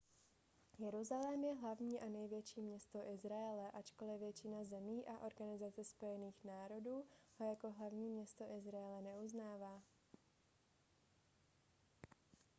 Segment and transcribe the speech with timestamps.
[0.79, 7.05] jeruzalém je hlavní a největší město izraele ačkoli většina zemí a organizace spojených národů
[7.39, 9.83] ho jako hlavní město izraele neuznává